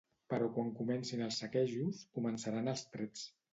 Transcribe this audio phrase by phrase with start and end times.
[0.33, 3.31] Però quan comencin els saquejos, començaran els trets.